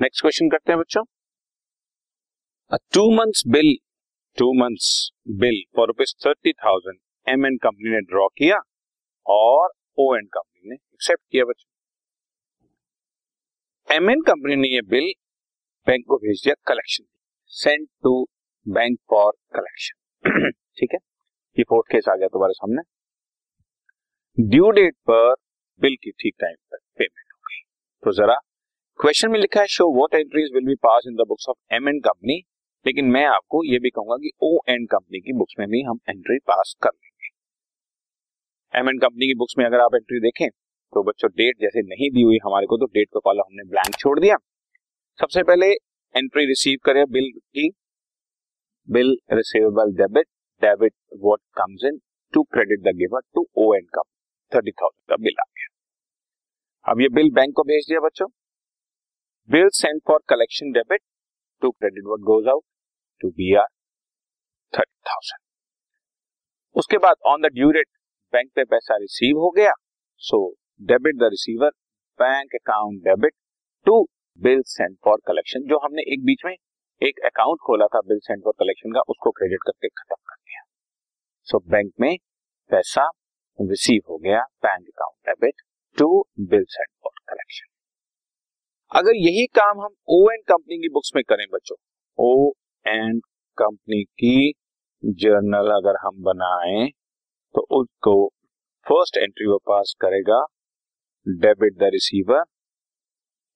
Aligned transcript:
Next 0.00 0.22
question 0.22 0.48
करते 0.48 0.72
हैं 0.72 0.78
बच्चों। 0.80 1.02
Two 2.94 3.02
months 3.14 3.42
bill 3.46 3.66
two 4.38 4.46
months 4.60 4.86
bill 5.40 5.58
for 5.76 5.86
rupees 5.86 6.14
thirty 6.26 6.52
thousand 6.62 6.98
M 7.26 7.46
N 7.46 7.56
company 7.64 7.90
ने 7.90 8.00
draw 8.12 8.26
किया 8.38 8.60
और 9.26 9.74
ओ 9.98 10.06
एन 10.16 10.26
कंपनी 10.36 10.70
ने 10.70 10.74
एक्सेप्ट 10.74 11.22
किया 11.30 11.44
बच्चों। 11.44 11.68
एम 13.88 14.10
एन 14.10 14.22
कंपनी 14.28 14.56
ने 14.56 14.68
ये 14.68 14.82
बिल 14.88 15.12
बैंक 15.86 16.04
को 16.08 16.16
भेज 16.24 16.42
दिया 16.44 16.54
collection 16.66 17.04
send 17.52 17.86
to 18.02 18.16
bank 18.66 18.98
for 19.10 19.32
collection 19.54 20.50
ठीक 20.50 20.90
है? 20.92 20.98
ये 21.56 21.64
फोर्थ 21.64 21.92
केस 21.92 22.08
आ 22.08 22.14
गया 22.16 22.28
तुम्हारे 22.28 22.54
सामने। 22.54 22.82
ड्यू 24.38 24.70
डेट 24.72 24.94
पर 25.10 25.34
बिल 25.80 25.96
की 26.02 26.10
ठीक 26.12 26.34
टाइम 26.40 26.56
पर 26.70 26.78
पेमेंट 26.98 27.32
हो 27.32 27.38
गई। 27.48 27.60
तो 28.02 28.12
जरा 28.22 28.36
क्वेश्चन 29.00 29.30
में 29.30 29.38
लिखा 29.40 29.60
है 29.60 29.66
show 29.72 29.84
what 29.94 30.14
entries 30.14 30.50
will 30.54 30.64
be 30.64 30.74
pass 30.76 31.04
in 31.08 31.14
the 31.16 31.24
books 31.28 31.48
of 31.48 31.74
M 31.74 31.88
and 31.88 32.00
company 32.04 32.34
लेकिन 32.86 33.04
मैं 33.10 33.24
आपको 33.26 33.62
ये 33.64 33.78
भी 33.82 33.90
कहूँगा 33.90 34.16
कि 34.22 34.30
ओ 34.42 34.50
एंड 34.68 34.86
कंपनी 34.88 35.20
की 35.20 35.32
बुक्स 35.32 35.54
में 35.58 35.66
भी 35.68 35.80
हम 35.82 35.98
एंट्री 36.08 36.36
पास 36.48 36.74
कर 36.82 36.90
लेंगे। 36.90 37.30
एम 38.72 38.88
एंड 38.88 39.00
कंपनी 39.02 39.26
की 39.26 39.34
बुक्स 39.34 39.54
में 39.58 39.64
अगर 39.66 39.80
आप 39.80 39.94
एंट्री 39.94 40.18
देखें 40.20 40.48
तो 40.48 41.02
बच्चों 41.02 41.30
डेट 41.32 41.56
जैसे 41.60 41.82
नहीं 41.84 42.10
दी 42.10 42.22
हुई 42.22 42.38
हमारे 42.44 42.66
को 42.66 42.76
तो 42.78 42.86
डेट 42.96 43.08
का 43.14 43.20
कॉलम 43.24 43.46
हमने 43.46 43.64
ब्लैंक 43.68 43.96
छोड़ 44.00 44.18
दिया। 44.20 44.36
सबसे 45.18 45.42
पहले 45.42 45.70
एंट्री 46.14 46.44
रिसीव 46.46 46.78
करें 46.84 47.04
बिल 47.12 47.30
की। 47.30 47.68
Bill 48.88 49.16
receivable 49.32 49.94
debit 50.02 50.26
debit 50.62 50.94
what 51.22 51.40
comes 51.60 51.84
in 51.92 51.98
to 52.32 52.42
credit 52.50 52.82
the 52.82 52.94
giver 52.98 53.22
to 53.34 53.46
O 53.58 53.72
and 53.74 53.88
company 53.88 54.56
thirty 54.56 54.76
thousand 54.82 55.08
का 55.10 55.22
बिल 55.22 55.40
आ 55.40 55.48
गया। 55.48 56.92
अब 56.92 57.00
ये 57.00 57.08
बिल 57.14 57.30
बैंक 57.32 57.56
को 57.56 57.62
भेज 57.72 57.88
दिया 57.88 58.00
बच्चों। 58.08 58.28
Bill 59.50 59.68
send 59.72 60.00
for 60.06 60.18
collection 60.28 60.70
debit 60.72 61.00
to 61.62 61.70
credit 61.70 62.04
what 62.06 62.20
goes 62.26 62.48
out 62.48 62.62
to 63.20 63.28
B 63.28 63.54
R 63.54 63.66
thirty 64.72 65.00
thousand 65.08 65.40
उसके 66.76 66.98
बाद 67.04 67.16
on 67.26 67.42
the 67.42 67.50
due 67.54 67.70
date 67.70 67.88
bank 68.32 68.50
पे 68.56 68.64
पैसा 68.64 68.96
रिसीव 68.96 69.38
हो 69.38 69.50
गया 69.50 69.72
so 70.22 70.38
debit 70.82 71.16
the 71.16 71.30
receiver 71.32 71.70
bank 72.18 72.54
account 72.54 73.02
debit 73.04 73.34
to 73.86 73.96
bill 74.40 74.62
send 74.66 74.96
for 75.04 75.18
collection 75.26 75.66
जो 75.68 75.78
हमने 75.84 76.02
एक 76.12 76.24
बीच 76.24 76.44
में 76.44 76.54
एक 77.02 77.18
अकाउंट 77.24 77.58
खोला 77.66 77.86
था 77.86 78.00
बिल 78.08 78.18
सेंड 78.18 78.44
फॉर 78.44 78.54
कलेक्शन 78.58 78.92
का 78.92 79.00
उसको 79.08 79.30
क्रेडिट 79.30 79.66
करके 79.66 79.88
खत्म 79.88 80.14
कर 80.14 80.36
दिया। 80.36 80.62
सो 81.48 81.58
so, 81.58 81.70
बैंक 81.70 81.92
में 82.00 82.16
पैसा 82.70 83.10
रिसीव 83.58 84.02
हो 84.10 84.18
गया 84.18 84.44
bank 84.62 84.88
account 84.88 85.28
debit 85.28 85.62
to 85.98 86.10
bill 86.40 86.64
send 86.68 86.88
for 87.02 87.18
collection 87.28 87.69
अगर 88.92 89.16
यही 89.16 89.44
काम 89.56 89.80
हम 89.80 89.92
ओ 90.10 90.16
एंड 90.30 90.42
कंपनी 90.48 90.76
की 90.82 90.88
बुक्स 90.94 91.10
में 91.16 91.22
करें 91.28 91.44
बच्चों 91.52 91.76
ओ 92.18 92.30
एंड 92.86 93.20
कंपनी 93.58 94.02
की 94.22 94.52
जर्नल 95.22 95.70
अगर 95.74 95.96
हम 96.04 96.16
बनाएँ 96.22 96.88
तो 97.54 97.60
उसको 97.80 98.14
फ़र्स्ट 98.86 99.16
एंट्री 99.16 99.46
वो 99.48 99.58
पास 99.68 99.94
करेगा 100.00 100.40
debit 101.26 101.76
the 101.80 101.90
receiver 101.94 102.42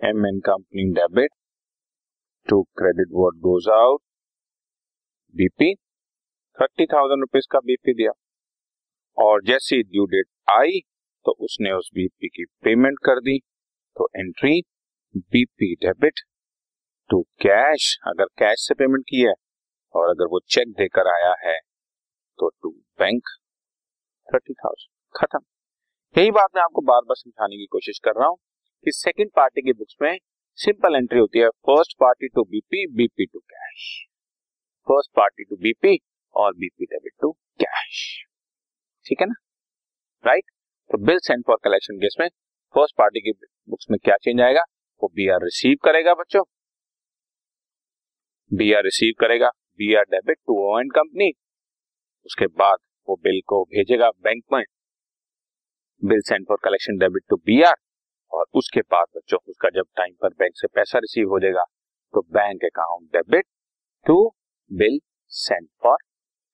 M 0.00 0.26
N 0.26 0.40
company 0.48 0.84
debit 0.94 1.30
to 2.48 2.60
credit 2.78 3.12
what 3.12 3.38
goes 3.46 3.68
out 3.74 4.00
BP 5.34 5.72
thirty 6.58 6.86
thousand 6.94 7.20
rupees 7.22 7.46
का 7.52 7.58
बीपी 7.66 7.94
दिया। 7.94 8.12
और 9.16 9.42
जैसी 9.44 9.82
ड्यू 9.84 10.04
डेट 10.16 10.26
आई 10.58 10.80
तो 11.26 11.32
उसने 11.44 11.72
उस 11.72 11.90
बीपी 11.94 12.28
की 12.28 12.44
पेमेंट 12.64 12.98
कर 13.04 13.20
दी। 13.20 13.38
तो 13.96 14.08
entry 14.16 14.60
BP 15.14 15.74
debit 15.74 16.20
to 17.10 17.20
cash, 17.40 17.96
अगर 18.06 18.24
कैश 18.38 18.66
से 18.68 18.74
पेमेंट 18.74 19.04
की 19.08 19.20
है 19.20 19.32
और 19.94 20.08
अगर 20.08 20.26
वो 20.26 20.40
चेक 20.48 20.68
देकर 20.68 21.08
आया 21.08 21.34
है 21.40 21.58
तो 22.38 22.48
टू 22.62 22.70
बैंक 22.98 23.28
थर्टी 24.28 24.54
थाउज़ेंड। 24.54 24.90
खत्म। 25.14 25.40
यही 26.16 26.30
बात 26.30 26.48
मैं 26.56 26.62
आपको 26.62 26.82
बार 26.82 27.00
बार 27.00 27.16
समझाने 27.16 27.56
की 27.56 27.66
कोशिश 27.66 27.98
कर 28.04 28.18
रहा 28.18 28.28
हूँ 28.28 28.36
कि 28.86 28.92
सेकंड 28.92 29.30
पार्टी 29.36 29.62
की 29.62 29.72
बुक्स 29.72 29.96
में 30.02 30.18
सिंपल 30.58 30.96
एंट्री 30.96 31.18
होती 31.18 31.38
है 31.38 31.48
first 31.48 31.96
party 32.00 32.28
to 32.28 32.44
BP 32.44 32.86
BP 32.96 33.26
to 33.26 33.38
cash 33.38 33.90
first 34.88 35.10
party 35.16 35.44
to 35.44 35.56
BP 35.56 35.98
और 36.34 36.52
बीपी 36.54 36.84
डेबिट 36.84 37.12
टू 37.20 37.32
कैश 37.60 38.24
ठीक 39.06 39.20
है 39.20 39.26
ना? 39.26 39.34
Right 40.24 40.44
right? 40.44 40.92
तो 40.92 41.06
bill 41.06 41.18
send 41.18 41.44
for 41.46 41.56
collection 41.64 41.98
case 41.98 42.16
में 42.20 42.28
फ़र्स्ट 42.74 42.96
पार्टी 42.98 43.20
की 43.20 43.32
बुक्स 43.68 43.86
में 43.90 43.98
क्या 44.04 44.16
चेंज 44.16 44.40
आएगा? 44.40 44.64
वो 45.02 45.08
बी 45.16 45.28
आर 45.28 45.44
रिसीव 45.44 45.76
करेगा 45.84 46.14
बच्चों। 46.14 46.42
बी 48.50 48.72
आर 48.72 48.82
रिसीव 48.84 49.14
करेगा। 49.20 49.48
B 49.78 49.94
R 49.94 50.04
debit 50.10 50.38
to 50.38 50.58
O 50.62 50.78
and 50.80 50.92
company 50.92 51.30
उसके 52.26 52.46
बाद 52.58 52.78
वो 53.08 53.16
बिल 53.16 53.40
को 53.46 53.62
भेजेगा 53.64 54.10
बैंक 54.24 54.42
में। 54.52 54.62
Bill 56.02 56.20
send 56.20 56.46
for 56.48 56.58
collection 56.64 56.98
debit 56.98 57.22
to 57.30 57.36
B 57.36 57.60
R 57.62 57.76
और 58.32 58.44
उसके 58.54 58.80
बाद 58.82 59.06
बच्चों, 59.16 59.38
उसका 59.48 59.68
जब 59.70 59.86
टाइम 59.96 60.14
पर 60.22 60.34
बैंक 60.34 60.52
से 60.56 60.66
पैसा 60.66 60.98
रिसीव 60.98 61.28
हो 61.28 61.38
जाएगा 61.40 61.64
तो 62.14 62.22
bank 62.32 62.64
account 62.64 63.08
debit 63.12 63.46
to 64.06 64.16
bill 64.70 64.98
send 65.32 65.68
for 65.82 65.96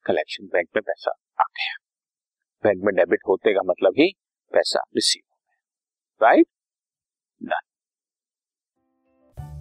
collection 0.07 0.47
bank 0.47 0.69
में 0.77 0.83
पैसा 0.83 1.11
आ 1.41 1.45
गया। 1.51 1.75
बैंक 2.65 2.83
में 2.85 2.95
डेबिट 2.95 3.21
होते 3.29 3.53
का 3.55 3.63
मतलब 3.67 3.99
ही 3.99 4.13
पैसा 4.53 4.83
रिसीव 4.97 5.23
हो 5.31 5.37
गया। 5.37 6.29
Right 6.29 6.47